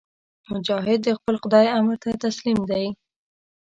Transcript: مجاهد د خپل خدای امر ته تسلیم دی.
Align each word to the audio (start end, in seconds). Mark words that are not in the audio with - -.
مجاهد 0.51 0.99
د 1.03 1.09
خپل 1.17 1.35
خدای 1.41 1.67
امر 1.77 1.95
ته 2.03 2.09
تسلیم 2.25 2.59
دی. 2.69 2.85